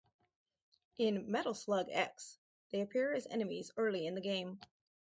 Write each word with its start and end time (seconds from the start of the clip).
In 0.97 1.29
"Metal 1.29 1.53
Slug 1.53 1.85
X" 1.91 2.39
they 2.71 2.81
appear 2.81 3.13
as 3.13 3.27
enemies 3.27 3.71
early 3.77 4.07
in 4.07 4.15
the 4.15 4.19
game. 4.21 4.59